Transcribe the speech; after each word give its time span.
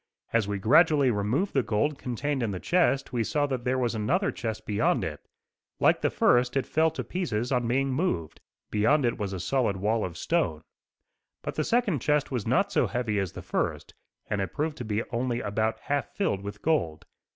As 0.33 0.47
we 0.47 0.57
gradually 0.57 1.11
removed 1.11 1.53
the 1.53 1.61
gold 1.61 1.99
contained 1.99 2.41
in 2.41 2.49
the 2.49 2.59
chest 2.59 3.13
we 3.13 3.23
saw 3.23 3.45
that 3.45 3.65
there 3.65 3.77
was 3.77 3.93
another 3.93 4.31
chest 4.31 4.65
beyond 4.65 5.03
it. 5.03 5.27
Like 5.79 6.01
the 6.01 6.09
first 6.09 6.57
it 6.57 6.65
fell 6.65 6.89
to 6.89 7.03
pieces 7.03 7.51
on 7.51 7.67
being 7.67 7.93
moved. 7.93 8.39
Beyond 8.71 9.05
it 9.05 9.19
was 9.19 9.31
a 9.31 9.39
solid 9.39 9.77
wall 9.77 10.03
of 10.03 10.17
stone. 10.17 10.63
But 11.43 11.53
the 11.53 11.63
second 11.63 11.99
chest 11.99 12.31
was 12.31 12.47
not 12.47 12.71
so 12.71 12.87
heavy 12.87 13.19
as 13.19 13.33
the 13.33 13.43
first, 13.43 13.93
and 14.27 14.41
it 14.41 14.53
proved 14.55 14.77
to 14.77 14.85
be 14.85 15.03
only 15.11 15.39
about 15.39 15.77
half 15.81 16.09
filled 16.15 16.41
with 16.41 16.63
gold. 16.63 17.05